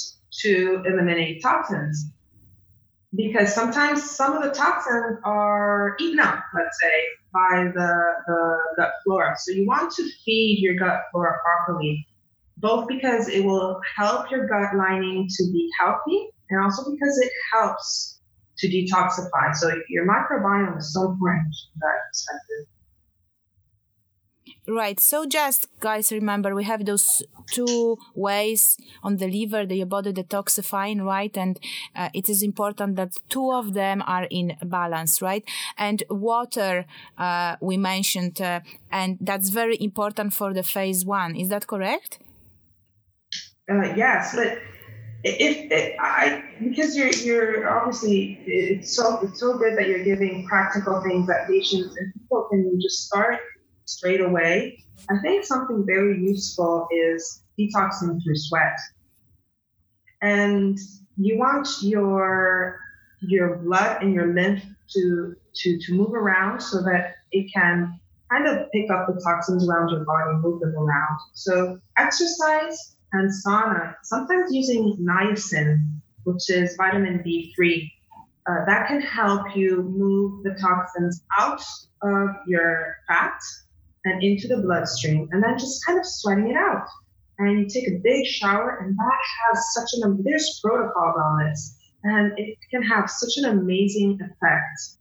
[0.40, 2.10] to eliminate toxins.
[3.14, 6.92] Because sometimes some of the toxins are eaten up, let's say,
[7.32, 9.34] by the, the gut flora.
[9.38, 12.06] So you want to feed your gut flora properly,
[12.58, 17.32] both because it will help your gut lining to be healthy and also because it
[17.54, 18.20] helps
[18.58, 19.54] to detoxify.
[19.54, 22.66] So your microbiome is so important from that perspective.
[24.68, 25.00] Right.
[25.00, 30.12] So just guys, remember we have those two ways on the liver, the your body
[30.12, 31.34] detoxifying, right?
[31.38, 31.58] And
[31.96, 35.42] uh, it is important that two of them are in balance, right?
[35.78, 36.84] And water,
[37.16, 38.60] uh, we mentioned, uh,
[38.92, 41.34] and that's very important for the phase one.
[41.34, 42.18] Is that correct?
[43.70, 44.58] Uh, yes, but
[45.24, 50.46] if, if I because you're you're obviously it's so it's so good that you're giving
[50.46, 53.38] practical things that patients and people can just start
[53.88, 58.78] straight away, I think something very useful is detoxing through sweat.
[60.20, 60.78] And
[61.16, 62.80] you want your
[63.20, 64.62] your blood and your lymph
[64.94, 67.98] to to to move around so that it can
[68.30, 71.18] kind of pick up the toxins around your body, move them around.
[71.32, 77.90] So exercise and sauna, sometimes using niacin, which is vitamin B3,
[78.46, 81.62] uh, that can help you move the toxins out
[82.02, 83.40] of your fat
[84.04, 86.86] and into the bloodstream, and then just kind of sweating it out.
[87.38, 89.18] And you take a big shower, and that
[89.52, 94.97] has such an there's protocol on this, and it can have such an amazing effect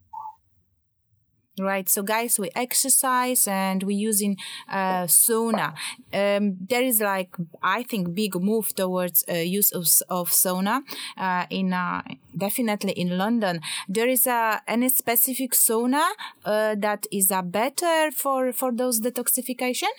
[1.59, 1.89] right?
[1.89, 4.37] So guys we exercise and we're using
[4.69, 5.73] uh, sauna.
[6.13, 10.81] Um, there is like i think big move towards uh, use of, of sauna
[11.17, 12.01] uh, in uh,
[12.35, 13.61] definitely in london.
[13.87, 16.05] There is a any specific sauna
[16.45, 19.93] uh, that is a better for for those detoxification?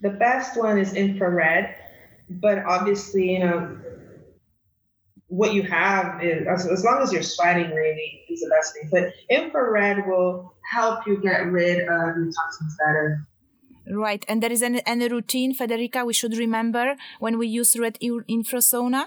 [0.00, 1.74] The best one is infrared
[2.30, 3.76] but obviously you know
[5.30, 8.90] what you have is as, as long as you're sweating really is the best thing.
[8.90, 13.26] But infrared will help you get rid of your toxins better.
[13.88, 14.24] Right.
[14.28, 19.06] And there is any, routine federica we should remember when we use red infrasauna?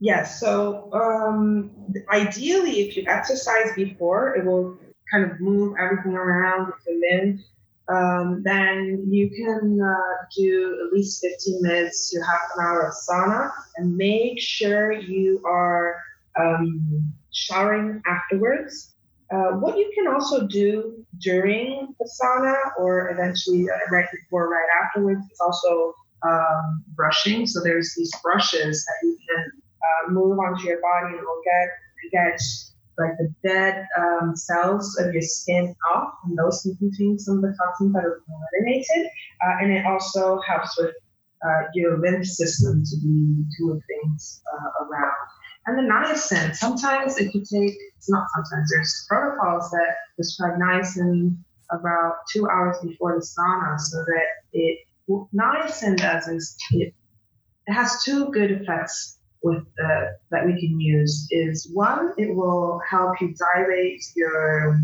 [0.00, 0.40] Yes.
[0.40, 1.70] So um,
[2.10, 4.78] ideally if you exercise before it will
[5.12, 7.40] kind of move everything around with the lymph
[7.88, 12.94] um, then you can uh, do at least 15 minutes to half an hour of
[12.94, 16.00] sauna and make sure you are
[16.38, 18.94] um, showering afterwards.
[19.30, 24.68] Uh, what you can also do during the sauna or eventually uh, right before, right
[24.82, 25.94] afterwards is also
[26.26, 27.46] um, brushing.
[27.46, 29.44] So there's these brushes that you can
[29.82, 31.68] uh, move onto your body and will get,
[32.12, 32.40] get
[32.98, 37.42] like the dead um, cells of your skin off, and those can contain some of
[37.42, 39.10] the toxins that are eliminated.
[39.44, 40.94] Uh, and it also helps with
[41.44, 45.12] uh, your lymph system to be move things uh, around.
[45.66, 51.36] And the niacin, sometimes it could take, it's not sometimes, there's protocols that prescribe niacin
[51.70, 54.78] about two hours before the sauna so that it,
[55.34, 56.94] niacin does is it,
[57.66, 59.64] it has two good effects with
[60.30, 64.80] that we can use is one, it will help you dilate your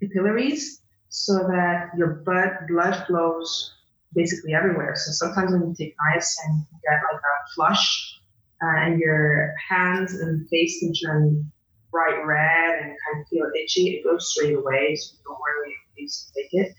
[0.00, 3.74] capillaries so that your blood blood flows
[4.14, 4.94] basically everywhere.
[4.96, 8.20] So sometimes when you take niacin, you get like a flush,
[8.62, 11.50] uh, and your hands and face can turn
[11.90, 13.96] bright red and kind of feel itchy.
[13.96, 16.74] It goes straight away, so don't worry, please take it.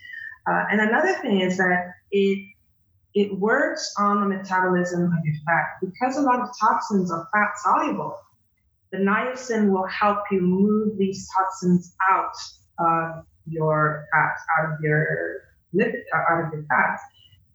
[0.47, 2.47] Uh, and another thing is that it
[3.13, 7.51] it works on the metabolism of your fat because a lot of toxins are fat
[7.63, 8.17] soluble.
[8.91, 12.35] The niacin will help you move these toxins out
[12.79, 15.41] of your fat, out of your
[15.73, 16.99] lipid, uh, out of your fat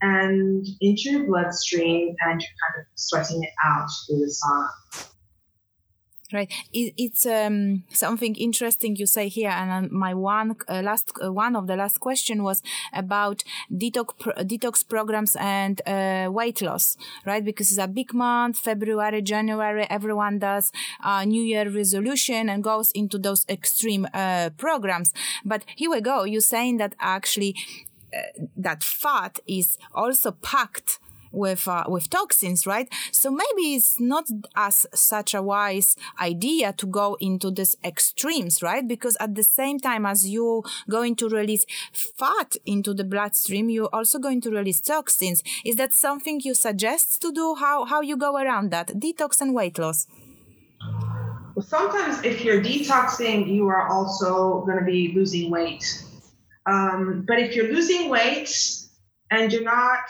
[0.02, 5.08] and into your bloodstream and you're kind of sweating it out through the sauna.
[6.32, 11.12] Right, it, it's um, something interesting you say here, and uh, my one uh, last
[11.24, 12.62] uh, one of the last question was
[12.92, 14.08] about detox
[14.44, 17.44] detox programs and uh, weight loss, right?
[17.44, 20.72] Because it's a big month, February, January, everyone does
[21.24, 25.12] New Year resolution and goes into those extreme uh, programs.
[25.44, 26.24] But here we go.
[26.24, 27.54] You're saying that actually
[28.14, 28.18] uh,
[28.56, 30.98] that fat is also packed
[31.36, 32.88] with uh, with toxins, right?
[33.12, 34.24] So maybe it's not
[34.56, 38.86] as such a wise idea to go into these extremes, right?
[38.86, 43.94] Because at the same time as you going to release fat into the bloodstream, you're
[43.94, 45.42] also going to release toxins.
[45.64, 47.54] Is that something you suggest to do?
[47.54, 50.06] How how you go around that detox and weight loss?
[51.54, 55.84] Well, sometimes if you're detoxing, you are also going to be losing weight.
[56.66, 58.50] Um, but if you're losing weight
[59.30, 60.04] and you're not,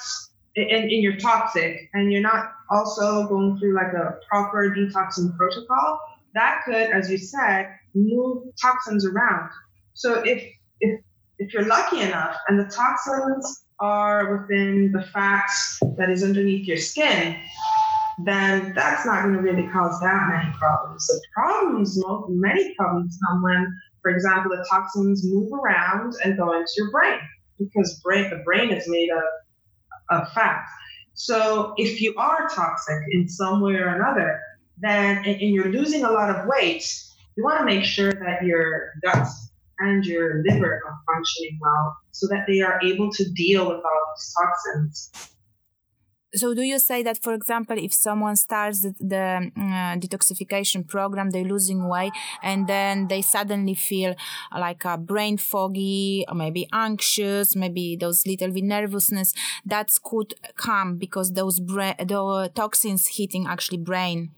[0.57, 6.01] and, and you're toxic, and you're not also going through like a proper detoxing protocol,
[6.35, 9.51] that could, as you said, move toxins around.
[9.95, 10.45] So if
[10.81, 11.01] if
[11.39, 15.51] if you're lucky enough and the toxins are within the fat
[15.99, 17.37] that is underneath your skin,
[18.25, 21.07] then that's not going to really cause that many problems.
[21.07, 23.75] The problems, most many problems come when
[24.07, 27.19] for example, the toxins move around and go into your brain
[27.59, 29.25] because brain, the brain is made of,
[30.11, 30.65] of fat.
[31.15, 34.41] So if you are toxic in some way or another,
[34.79, 36.85] then and, and you're losing a lot of weight,
[37.37, 42.27] you want to make sure that your guts and your liver are functioning well so
[42.29, 45.36] that they are able to deal with all these toxins
[46.35, 51.31] so do you say that for example if someone starts the, the uh, detoxification program
[51.31, 52.13] they're losing weight
[52.43, 54.15] and then they suddenly feel
[54.57, 59.33] like a brain foggy or maybe anxious maybe those little bit nervousness
[59.65, 64.31] that could come because those bra- the toxins hitting actually brain?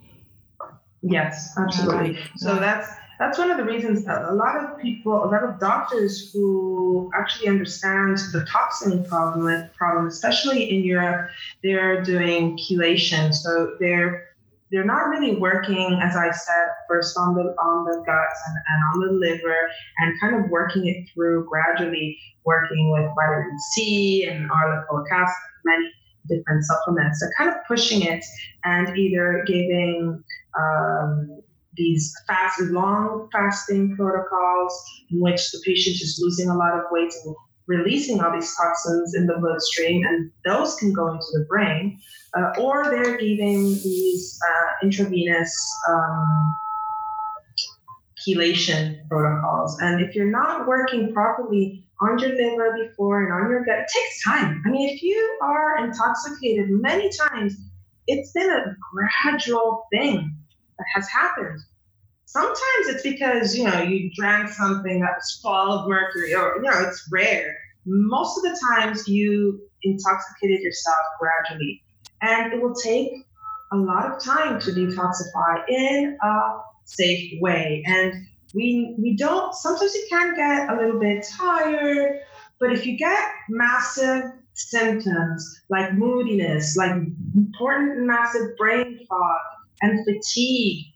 [1.03, 2.19] Yes absolutely.
[2.37, 2.89] So that's
[3.19, 7.11] that's one of the reasons that a lot of people, a lot of doctors who
[7.15, 11.31] actually understand the toxin problem, problem, especially in Europe,
[11.63, 13.35] they're doing chelation.
[13.35, 14.29] So they're
[14.71, 18.83] they're not really working, as I said, first on the on the guts and, and
[18.93, 24.49] on the liver, and kind of working it through gradually, working with vitamin C and
[24.51, 25.91] arlic acid, many
[26.29, 27.21] different supplements.
[27.21, 28.25] They're kind of pushing it
[28.65, 30.23] and either giving
[30.59, 31.43] um,
[31.79, 37.13] these fast, long fasting protocols in which the patient is losing a lot of weight
[37.25, 37.35] and
[37.67, 41.99] releasing all these toxins in the bloodstream, and those can go into the brain,
[42.37, 45.55] uh, or they're giving these uh, intravenous
[45.89, 46.55] um,
[48.19, 49.79] chelation protocols.
[49.81, 53.89] And if you're not working properly on your liver before and on your gut, it
[53.95, 54.63] takes time.
[54.67, 57.55] I mean, if you are intoxicated many times,
[58.07, 60.38] it's been a gradual thing
[60.95, 61.61] has happened.
[62.27, 66.63] Sometimes it's because, you know, you drank something that was full of mercury or, you
[66.63, 67.57] know, it's rare.
[67.87, 71.83] Most of the times you intoxicated yourself gradually.
[72.21, 73.11] And it will take
[73.73, 76.41] a lot of time to detoxify in a
[76.85, 77.83] safe way.
[77.87, 82.21] And we we don't sometimes you can get a little bit tired,
[82.59, 84.25] but if you get massive
[84.55, 86.93] symptoms like moodiness, like
[87.37, 89.41] important massive brain fog
[89.83, 90.87] and fatigue,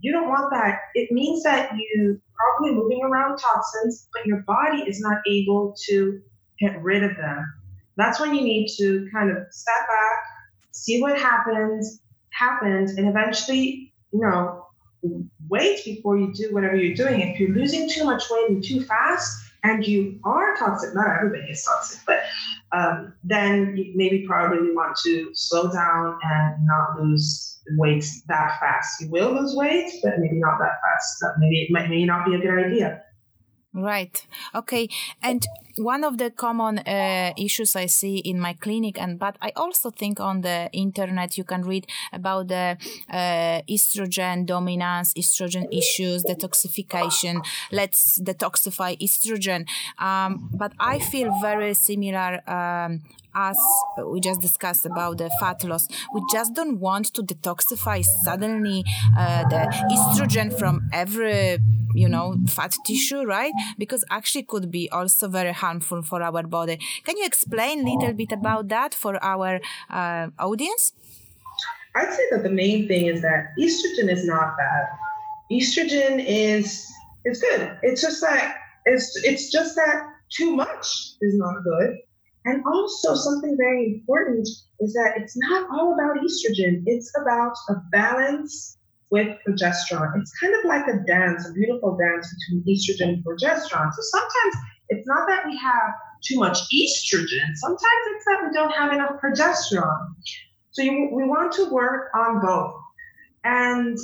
[0.00, 0.78] you don't want that.
[0.94, 6.20] It means that you probably moving around toxins, but your body is not able to
[6.58, 7.52] get rid of them.
[7.96, 10.18] That's when you need to kind of step back,
[10.70, 14.66] see what happens, happens, and eventually, you know,
[15.48, 17.20] wait before you do whatever you're doing.
[17.20, 21.50] If you're losing too much weight and too fast, and you are toxic, not everybody
[21.50, 22.20] is toxic, but
[22.72, 28.58] um, then you maybe probably you want to slow down and not lose weight that
[28.60, 29.00] fast.
[29.00, 31.16] You will lose weight, but maybe not that fast.
[31.20, 33.02] That maybe it might may not be a good idea.
[33.72, 34.26] Right.
[34.54, 34.88] Okay.
[35.22, 35.46] And
[35.80, 39.90] one of the common uh, issues I see in my clinic, and but I also
[39.90, 42.76] think on the internet you can read about the
[43.10, 47.44] uh, estrogen dominance, estrogen issues, detoxification.
[47.72, 49.66] Let's detoxify estrogen.
[49.98, 53.02] Um, but I feel very similar um,
[53.34, 53.58] as
[54.06, 58.84] we just discussed about the fat loss, we just don't want to detoxify suddenly
[59.16, 61.58] uh, the estrogen from every
[61.94, 66.78] you know fat tissue right because actually could be also very harmful for our body.
[67.04, 70.92] Can you explain a little bit about that for our uh, audience?
[71.94, 74.86] I'd say that the main thing is that estrogen is not bad.
[75.52, 76.86] Estrogen is
[77.24, 77.76] is good.
[77.82, 78.56] It's just that
[78.86, 80.86] it's it's just that too much
[81.20, 81.96] is not good.
[82.46, 84.48] And also, something very important
[84.80, 88.78] is that it's not all about estrogen, it's about a balance
[89.10, 90.20] with progesterone.
[90.20, 93.92] It's kind of like a dance, a beautiful dance between estrogen and progesterone.
[93.92, 94.54] So sometimes
[94.90, 99.12] it's not that we have too much estrogen, sometimes it's that we don't have enough
[99.22, 100.14] progesterone.
[100.72, 102.74] So you, we want to work on both.
[103.44, 103.96] And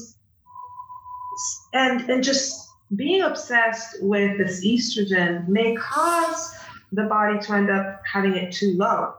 [1.75, 6.55] and and just being obsessed with this estrogen may cause
[6.93, 9.13] the body to end up having it too low.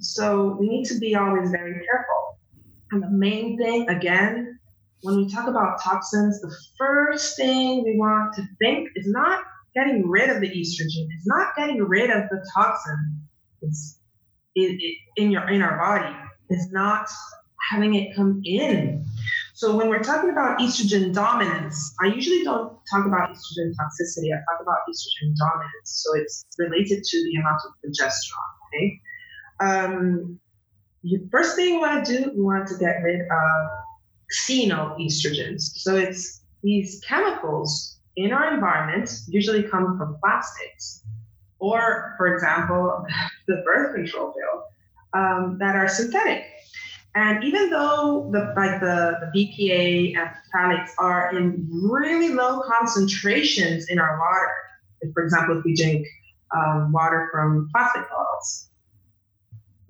[0.00, 2.38] So we need to be always very careful.
[2.90, 4.58] And the main thing, again,
[5.02, 9.44] when we talk about toxins, the first thing we want to think is not
[9.78, 13.20] getting rid of the estrogen, it's not getting rid of the toxin.
[13.62, 13.98] It's
[14.54, 16.14] it, it, in your in our body.
[16.48, 17.08] It's not
[17.70, 19.04] having it come in.
[19.54, 24.28] So when we're talking about estrogen dominance, I usually don't talk about estrogen toxicity.
[24.32, 26.04] I talk about estrogen dominance.
[26.04, 28.54] So it's related to the amount of progesterone.
[28.68, 29.00] Okay.
[29.60, 30.40] Um,
[31.02, 33.68] the first thing you want to do, we want to get rid of
[34.46, 35.60] xenoestrogens.
[35.60, 41.04] So it's these chemicals in our environment usually come from plastics,
[41.60, 43.06] or for example,
[43.46, 46.44] the birth control pill um, that are synthetic.
[47.14, 53.88] And even though the like the, the BPA and phthalates are in really low concentrations
[53.88, 54.52] in our water,
[55.00, 56.06] if, for example, if we drink
[56.56, 58.68] um, water from plastic bottles,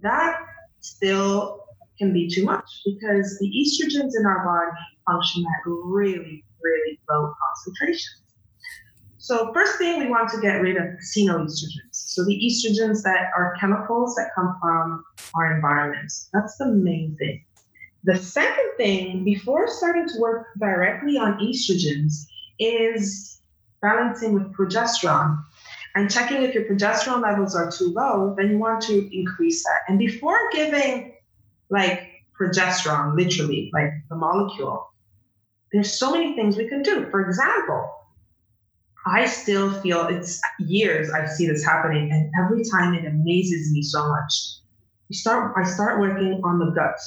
[0.01, 0.41] that
[0.81, 1.64] still
[1.99, 4.76] can be too much because the estrogens in our body
[5.07, 8.22] function at really, really low concentrations.
[9.18, 10.84] So first thing, we want to get rid of
[11.14, 11.92] xenoestrogens.
[11.92, 15.04] So the estrogens that are chemicals that come from
[15.34, 16.12] our environment.
[16.32, 17.44] That's the main thing.
[18.04, 22.26] The second thing, before starting to work directly on estrogens,
[22.59, 23.40] is
[23.82, 25.42] balancing with progesterone
[25.94, 29.80] and checking if your progesterone levels are too low, then you want to increase that.
[29.88, 31.14] And before giving
[31.70, 32.09] like
[32.40, 34.92] progesterone, literally, like the molecule,
[35.72, 37.08] there's so many things we can do.
[37.10, 37.90] For example,
[39.06, 43.82] I still feel it's years I see this happening, and every time it amazes me
[43.82, 44.32] so much.
[45.08, 46.98] You start, I start working on the gut.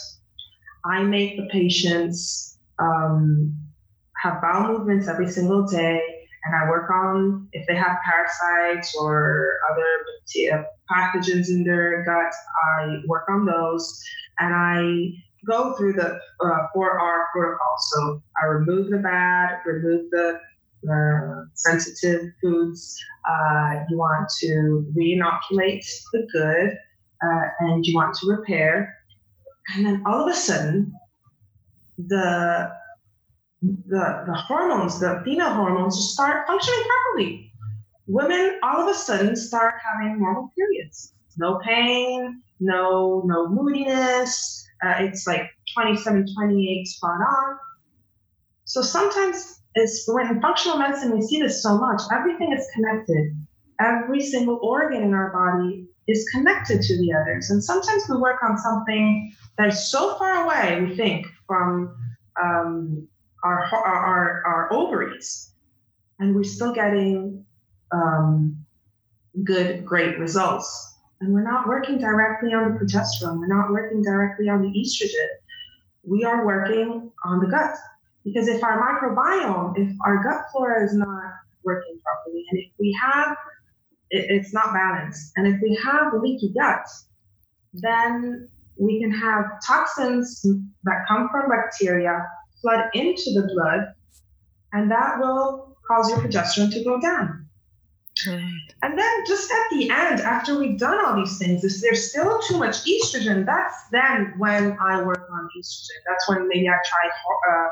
[0.86, 3.56] I make the patients um,
[4.24, 6.02] have bowel movements every single day,
[6.46, 12.34] and I work on if they have parasites or other pathogens in their gut.
[12.80, 14.04] I work on those,
[14.40, 15.12] and I
[15.48, 17.76] go through the uh, 4R protocol.
[17.80, 20.40] So I remove the bad, remove the
[20.92, 22.98] uh, sensitive foods.
[23.30, 26.78] Uh, you want to re-inoculate the good,
[27.24, 28.98] uh, and you want to repair.
[29.76, 30.94] And then all of a sudden,
[31.98, 32.72] the
[33.62, 37.52] the the hormones, the female hormones, just start functioning properly.
[38.08, 41.14] Women all of a sudden start having normal periods.
[41.38, 44.61] No pain, no no moodiness.
[44.84, 47.58] Uh, it's like 27, 28 spot on.
[48.66, 52.02] So sometimes is when in functional medicine we see this so much.
[52.14, 53.36] Everything is connected.
[53.80, 57.50] Every single organ in our body is connected to the others.
[57.50, 61.96] And sometimes we work on something that is so far away, we think, from
[62.42, 63.08] um,
[63.44, 65.54] our, our, our ovaries,
[66.20, 67.46] and we're still getting
[67.92, 68.58] um,
[69.44, 70.91] good, great results.
[71.22, 75.28] And we're not working directly on the progesterone, we're not working directly on the estrogen.
[76.04, 77.76] We are working on the gut.
[78.26, 82.98] Because if our microbiome, if our gut flora is not working properly, and if we
[83.00, 83.38] have,
[84.10, 86.88] it, it's not balanced, and if we have leaky gut,
[87.74, 90.42] then we can have toxins
[90.84, 92.28] that come from bacteria
[92.62, 93.94] flood into the blood,
[94.74, 97.48] and that will cause your progesterone to go down.
[98.84, 102.40] And then just at the end, after we've done all these things, if there's still
[102.40, 106.02] too much estrogen, that's then when I work on estrogen.
[106.08, 107.10] That's when maybe I try
[107.50, 107.68] uh,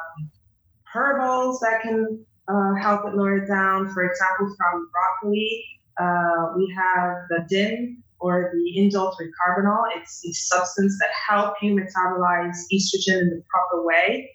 [0.91, 3.93] herbals that can uh, help it lower it down.
[3.93, 5.65] For example, from broccoli,
[5.99, 9.83] uh, we have the DIM or the indole carbinol.
[9.95, 14.31] It's the substance that help you metabolize estrogen in the proper way.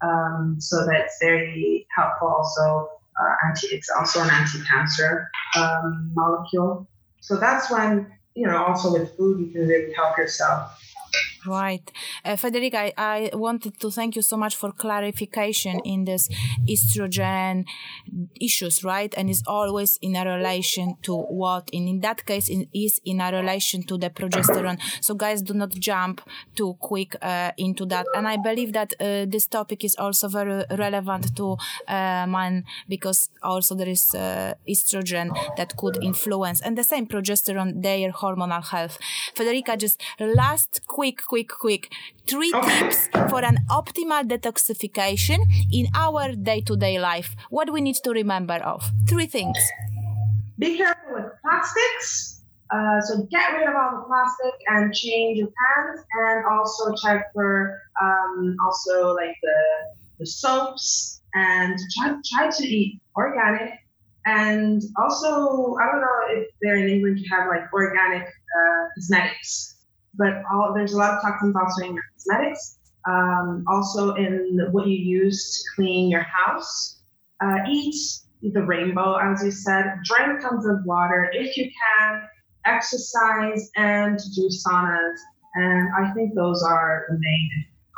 [0.00, 2.28] Um, so that's very helpful.
[2.28, 2.88] Also,
[3.20, 6.88] uh, anti, it's also an anti-cancer um, molecule.
[7.20, 10.78] So that's when you know also with food you can really help yourself
[11.48, 11.90] Right.
[12.24, 16.28] Uh, Federica, I, I, wanted to thank you so much for clarification in this
[16.68, 17.64] estrogen
[18.38, 19.14] issues, right?
[19.16, 21.70] And it's always in a relation to what?
[21.72, 24.78] In, in that case, it is in a relation to the progesterone.
[25.00, 26.20] So guys, do not jump
[26.54, 28.06] too quick uh, into that.
[28.14, 33.30] And I believe that uh, this topic is also very relevant to uh, man because
[33.42, 38.98] also there is uh, estrogen that could influence and the same progesterone, their hormonal health.
[39.34, 41.58] Federica, just last quick quick, quick.
[41.58, 41.92] quick.
[42.26, 42.80] Three okay.
[42.80, 45.38] tips for an optimal detoxification
[45.72, 47.34] in our day to day life.
[47.50, 48.90] What we need to remember of?
[49.08, 49.58] Three things.
[50.58, 52.42] Be careful with plastics.
[52.70, 57.32] Uh, so get rid of all the plastic and change your pans, and also check
[57.32, 59.60] for um, also like the
[60.18, 63.72] the soaps and try try to eat organic.
[64.26, 69.77] And also, I don't know if they're in England, you have like organic uh, cosmetics
[70.18, 74.86] but all, there's a lot of toxins also in your cosmetics, um, also in what
[74.86, 77.00] you use to clean your house.
[77.40, 77.94] Uh, eat
[78.42, 79.84] the rainbow, as you said.
[80.04, 82.22] Drink tons of water if you can.
[82.66, 85.18] Exercise and do saunas.
[85.54, 87.50] And I think those are the main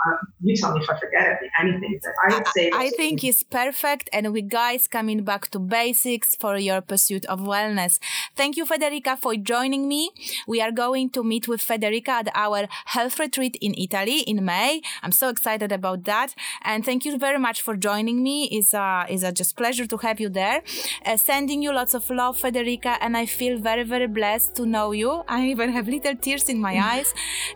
[0.07, 2.01] um, you tell me if I forget anything.
[2.25, 6.57] I would say I think it's perfect, and we guys coming back to basics for
[6.57, 7.99] your pursuit of wellness.
[8.35, 10.11] Thank you, Federica, for joining me.
[10.47, 14.81] We are going to meet with Federica at our health retreat in Italy in May.
[15.03, 18.49] I'm so excited about that, and thank you very much for joining me.
[18.51, 20.63] It's a it's a just pleasure to have you there.
[21.05, 24.93] Uh, sending you lots of love, Federica, and I feel very very blessed to know
[24.93, 25.25] you.
[25.29, 27.13] I even have little tears in my eyes.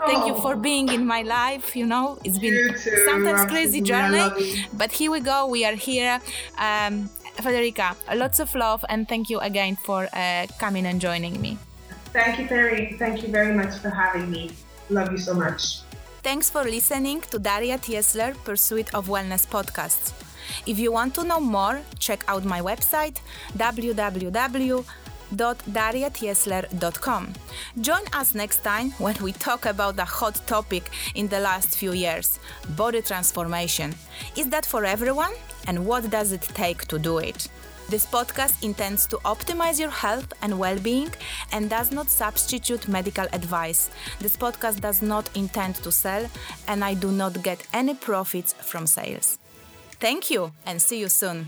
[0.07, 0.27] Thank oh.
[0.27, 1.75] you for being in my life.
[1.75, 2.77] You know, it's been
[3.07, 5.47] sometimes crazy journey, but here we go.
[5.47, 6.21] We are here.
[6.59, 11.59] Um, Federica, lots of love and thank you again for uh, coming and joining me.
[12.13, 12.95] Thank you, Perry.
[12.99, 14.53] Thank you very much for having me.
[14.89, 15.81] Love you so much.
[16.23, 20.13] Thanks for listening to Daria Tiesler Pursuit of Wellness podcast.
[20.67, 23.17] If you want to know more, check out my website
[23.59, 24.85] www
[25.37, 27.33] www.dariatiesler.com.
[27.81, 31.93] Join us next time when we talk about the hot topic in the last few
[31.93, 32.39] years
[32.77, 33.95] body transformation.
[34.37, 35.33] Is that for everyone?
[35.67, 37.49] And what does it take to do it?
[37.89, 41.11] This podcast intends to optimize your health and well being
[41.53, 43.91] and does not substitute medical advice.
[44.21, 46.27] This podcast does not intend to sell,
[46.67, 49.39] and I do not get any profits from sales.
[50.01, 51.47] Thank you and see you soon.